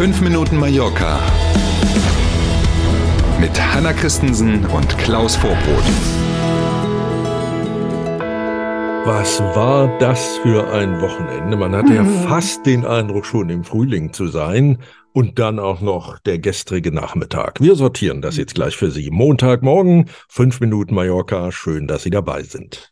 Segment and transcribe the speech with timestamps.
[0.00, 1.20] 5 Minuten Mallorca
[3.38, 5.84] mit Hanna Christensen und Klaus Vorbrot.
[9.04, 11.54] Was war das für ein Wochenende?
[11.58, 14.78] Man hatte ja fast den Eindruck, schon im Frühling zu sein.
[15.12, 17.60] Und dann auch noch der gestrige Nachmittag.
[17.60, 19.10] Wir sortieren das jetzt gleich für Sie.
[19.10, 21.52] Montagmorgen, fünf Minuten Mallorca.
[21.52, 22.90] Schön, dass Sie dabei sind.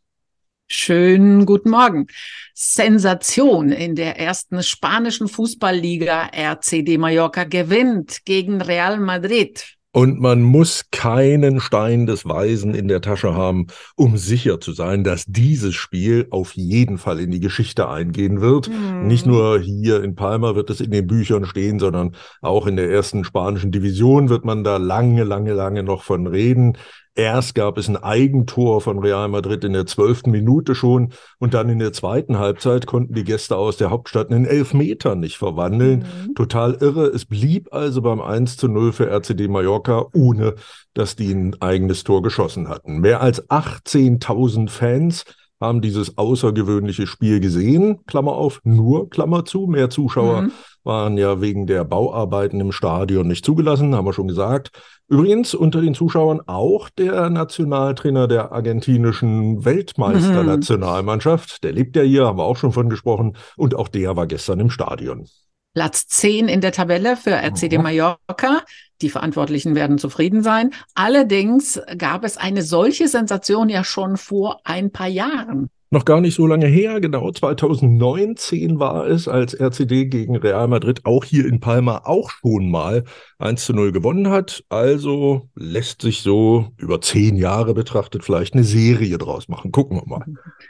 [0.71, 2.09] Schönen guten Morgen.
[2.53, 6.29] Sensation in der ersten spanischen Fußballliga.
[6.31, 9.79] RCD Mallorca gewinnt gegen Real Madrid.
[9.93, 15.05] Und man muss keinen Stein des Weisen in der Tasche haben, um sicher zu sein,
[15.05, 18.69] dass dieses Spiel auf jeden Fall in die Geschichte eingehen wird.
[18.69, 19.07] Mhm.
[19.07, 22.91] Nicht nur hier in Palma wird es in den Büchern stehen, sondern auch in der
[22.91, 26.77] ersten spanischen Division wird man da lange, lange, lange noch von reden.
[27.19, 31.69] Erst gab es ein Eigentor von Real Madrid in der zwölften Minute schon und dann
[31.69, 36.07] in der zweiten Halbzeit konnten die Gäste aus der Hauptstadt einen Elfmeter nicht verwandeln.
[36.29, 36.37] Mhm.
[36.37, 37.07] Total irre.
[37.07, 40.55] Es blieb also beim 1 zu 0 für RCD Mallorca, ohne
[40.95, 43.01] dass die ein eigenes Tor geschossen hatten.
[43.01, 45.25] Mehr als 18.000 Fans
[45.61, 47.99] haben dieses außergewöhnliche Spiel gesehen.
[48.07, 49.67] Klammer auf, nur Klammer zu.
[49.67, 50.53] Mehr Zuschauer mhm.
[50.89, 54.73] Waren ja wegen der Bauarbeiten im Stadion nicht zugelassen, haben wir schon gesagt.
[55.07, 61.63] Übrigens unter den Zuschauern auch der Nationaltrainer der argentinischen Weltmeisternationalmannschaft.
[61.63, 63.37] Der lebt ja hier, haben wir auch schon von gesprochen.
[63.57, 65.29] Und auch der war gestern im Stadion.
[65.75, 68.63] Platz 10 in der Tabelle für RCD Mallorca.
[69.01, 70.73] Die Verantwortlichen werden zufrieden sein.
[70.95, 76.35] Allerdings gab es eine solche Sensation ja schon vor ein paar Jahren noch gar nicht
[76.35, 81.61] so lange her, genau 2019 war es, als RCD gegen Real Madrid auch hier in
[81.61, 83.05] Palma auch schon mal
[83.39, 84.65] 1 zu 0 gewonnen hat.
[84.69, 89.73] Also lässt sich so über zehn Jahre betrachtet vielleicht eine Serie draus machen.
[89.73, 90.27] Gucken wir mal.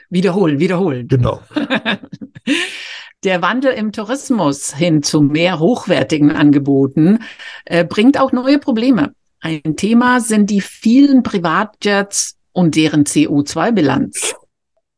[0.09, 1.09] Wiederholen, wiederholen.
[1.09, 1.41] Genau.
[3.25, 7.19] Der Wandel im Tourismus hin zu mehr hochwertigen Angeboten
[7.65, 9.13] äh, bringt auch neue Probleme.
[9.41, 14.35] Ein Thema sind die vielen Privatjets und deren CO2-Bilanz.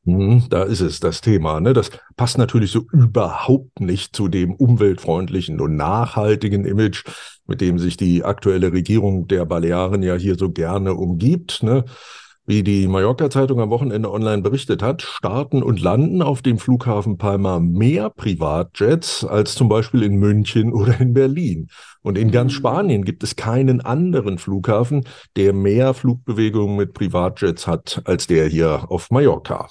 [0.07, 1.61] Hm, da ist es, das Thema.
[1.61, 1.75] Ne?
[1.75, 7.05] Das passt natürlich so überhaupt nicht zu dem umweltfreundlichen und nachhaltigen Image,
[7.47, 11.63] mit dem sich die aktuelle Regierung der Balearen ja hier so gerne umgibt.
[11.63, 11.85] Ne?
[12.47, 17.61] Wie die Mallorca-Zeitung am Wochenende online berichtet hat, starten und landen auf dem Flughafen Palma
[17.61, 21.69] mehr Privatjets als zum Beispiel in München oder in Berlin.
[22.01, 22.59] Und in ganz hm.
[22.59, 25.05] Spanien gibt es keinen anderen Flughafen,
[25.37, 29.69] der mehr Flugbewegungen mit Privatjets hat als der hier auf Mallorca.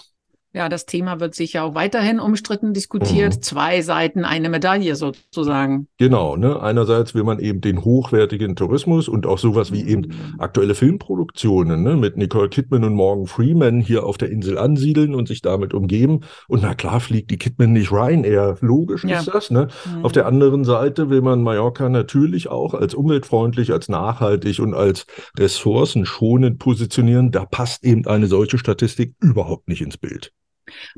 [0.52, 3.36] Ja, das Thema wird sicher auch weiterhin umstritten diskutiert.
[3.36, 3.42] Mhm.
[3.44, 5.88] Zwei Seiten, eine Medaille sozusagen.
[5.98, 6.60] Genau, ne?
[6.60, 10.40] Einerseits will man eben den hochwertigen Tourismus und auch sowas wie eben mhm.
[10.40, 11.96] aktuelle Filmproduktionen, ne?
[11.96, 16.22] Mit Nicole Kidman und Morgan Freeman hier auf der Insel ansiedeln und sich damit umgeben.
[16.48, 18.58] Und na klar fliegt die Kidman nicht Ryanair.
[18.62, 19.20] Logisch ja.
[19.20, 19.68] ist das, ne?
[19.86, 20.04] Mhm.
[20.04, 25.06] Auf der anderen Seite will man Mallorca natürlich auch als umweltfreundlich, als nachhaltig und als
[25.38, 27.30] ressourcenschonend positionieren.
[27.30, 30.34] Da passt eben eine solche Statistik überhaupt nicht ins Bild.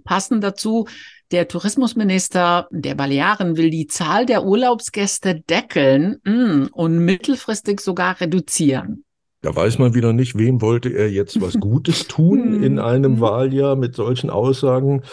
[0.04, 0.88] Passend dazu,
[1.32, 9.06] der Tourismusminister der Balearen will die Zahl der Urlaubsgäste deckeln mm, und mittelfristig sogar reduzieren.
[9.42, 13.22] Da weiß man wieder nicht, wem wollte er jetzt was Gutes tun in einem mhm.
[13.22, 15.04] Wahljahr mit solchen Aussagen.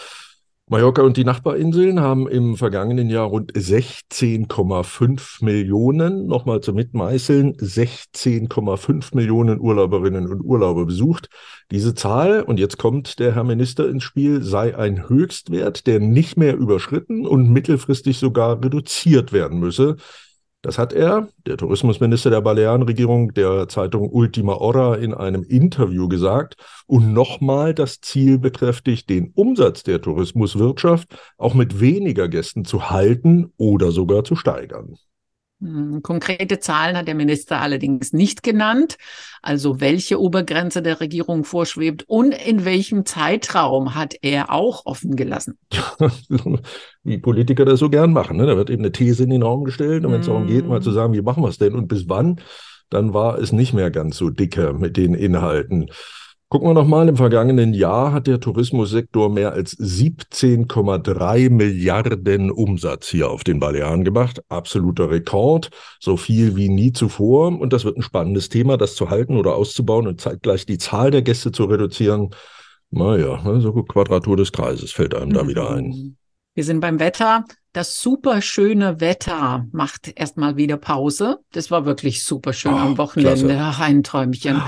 [0.71, 9.15] Mallorca und die Nachbarinseln haben im vergangenen Jahr rund 16,5 Millionen, nochmal zum Mitmeißeln, 16,5
[9.15, 11.29] Millionen Urlauberinnen und Urlauber besucht.
[11.71, 16.37] Diese Zahl, und jetzt kommt der Herr Minister ins Spiel, sei ein Höchstwert, der nicht
[16.37, 19.95] mehr überschritten und mittelfristig sogar reduziert werden müsse.
[20.61, 26.57] Das hat er, der Tourismusminister der Balearenregierung, der Zeitung Ultima Hora in einem Interview gesagt
[26.85, 33.53] und nochmal das Ziel bekräftigt, den Umsatz der Tourismuswirtschaft auch mit weniger Gästen zu halten
[33.55, 34.97] oder sogar zu steigern.
[35.61, 38.97] Hm, konkrete Zahlen hat der Minister allerdings nicht genannt,
[39.41, 45.57] also welche Obergrenze der Regierung vorschwebt und in welchem Zeitraum hat er auch offen gelassen.
[47.03, 48.37] wie Politiker das so gern machen.
[48.37, 48.45] Ne?
[48.45, 50.31] Da wird eben eine These in den Raum gestellt und wenn es mm.
[50.31, 50.95] darum geht, mal zu hm.
[50.95, 52.39] sagen, wie machen wir es denn und bis wann,
[52.89, 55.91] dann war es nicht mehr ganz so dicke mit den Inhalten.
[56.51, 63.29] Gucken wir nochmal, im vergangenen Jahr hat der Tourismussektor mehr als 17,3 Milliarden Umsatz hier
[63.29, 64.41] auf den Balearen gemacht.
[64.49, 65.69] Absoluter Rekord,
[65.99, 67.59] so viel wie nie zuvor.
[67.59, 71.11] Und das wird ein spannendes Thema, das zu halten oder auszubauen und zeitgleich die Zahl
[71.11, 72.31] der Gäste zu reduzieren.
[72.89, 75.85] Naja, ne, so Quadratur des Kreises fällt einem da wieder ein.
[75.89, 76.17] Mhm.
[76.55, 77.45] Wir sind beim Wetter.
[77.71, 81.37] Das super schöne Wetter macht erstmal wieder Pause.
[81.51, 83.59] Das war wirklich super schön oh, am Wochenende.
[83.61, 84.59] Ach, ein Träumchen.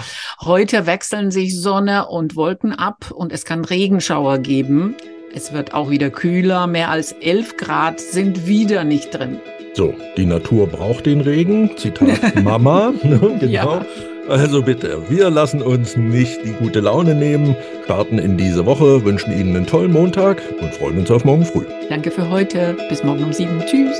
[0.42, 4.96] Heute wechseln sich Sonne und Wolken ab und es kann Regenschauer geben.
[5.34, 6.68] Es wird auch wieder kühler.
[6.68, 9.40] Mehr als 11 Grad sind wieder nicht drin.
[9.74, 11.76] So, die Natur braucht den Regen.
[11.78, 12.94] Zitat Mama.
[13.02, 13.38] genau.
[13.40, 13.86] Ja.
[14.28, 19.38] Also bitte, wir lassen uns nicht die gute Laune nehmen, starten in diese Woche, wünschen
[19.38, 21.66] Ihnen einen tollen Montag und freuen uns auf morgen früh.
[21.90, 22.78] Danke für heute.
[22.90, 23.60] Bis morgen um sieben.
[23.66, 24.00] Tschüss.